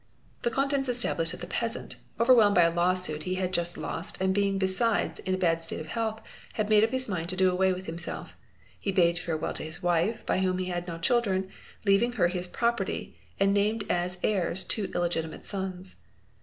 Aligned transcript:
The 0.41 0.49
contents 0.49 0.89
established 0.89 1.31
hat 1.31 1.41
the 1.41 1.45
peasant, 1.45 1.97
overwhelmed 2.19 2.55
by 2.55 2.63
a 2.63 2.73
law 2.73 2.95
suit 2.95 3.21
he 3.21 3.35
had 3.35 3.53
just 3.53 3.77
lost 3.77 4.17
and 4.19 4.33
being 4.33 4.57
esides 4.59 5.19
in 5.19 5.35
a 5.35 5.37
bad 5.37 5.63
state 5.63 5.79
of 5.79 5.85
health, 5.85 6.23
had 6.53 6.71
made 6.71 6.83
up 6.83 6.89
his 6.89 7.07
mind 7.07 7.29
to 7.29 7.35
do 7.35 7.51
away 7.51 7.71
with 7.71 7.85
limself; 7.85 8.35
he 8.79 8.91
bade 8.91 9.19
farewell 9.19 9.53
to 9.53 9.63
his 9.63 9.83
wife 9.83 10.25
by 10.25 10.39
whom 10.39 10.57
he 10.57 10.65
had 10.69 10.73
had 10.73 10.87
no 10.87 10.97
children, 10.97 11.51
leaying 11.85 12.13
her 12.13 12.29
his 12.29 12.47
property, 12.47 13.15
and 13.39 13.53
named 13.53 13.83
as 13.91 14.17
heirs 14.23 14.63
two 14.63 14.89
illegitimate 14.95 15.45
sons. 15.45 15.97